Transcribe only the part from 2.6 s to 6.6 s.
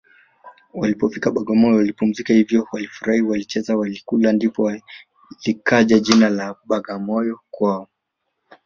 walifurahi walicheza walikula ndipo likaja jina la